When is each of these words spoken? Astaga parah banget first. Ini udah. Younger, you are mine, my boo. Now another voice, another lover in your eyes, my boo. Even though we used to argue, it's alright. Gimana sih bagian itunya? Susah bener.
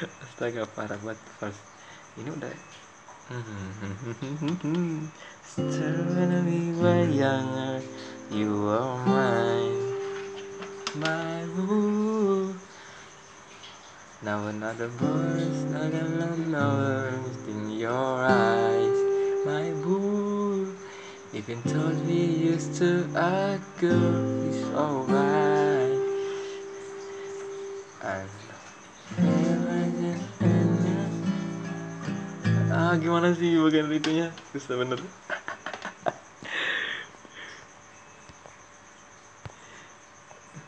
Astaga 0.00 0.64
parah 0.64 0.96
banget 0.96 1.20
first. 1.36 1.60
Ini 2.16 2.32
udah. 2.32 2.48
Younger, 7.10 7.84
you 8.32 8.64
are 8.72 8.96
mine, 9.04 9.76
my 10.96 11.44
boo. 11.52 12.56
Now 14.24 14.48
another 14.48 14.88
voice, 14.88 15.68
another 15.68 16.32
lover 16.48 17.12
in 17.44 17.76
your 17.76 18.24
eyes, 18.24 18.98
my 19.44 19.68
boo. 19.84 20.72
Even 21.36 21.60
though 21.68 21.92
we 22.08 22.48
used 22.56 22.72
to 22.80 23.04
argue, 23.12 24.48
it's 24.48 24.64
alright. 24.72 25.40
Gimana 32.98 33.30
sih 33.38 33.54
bagian 33.60 33.86
itunya? 33.94 34.34
Susah 34.50 34.74
bener. 34.74 34.98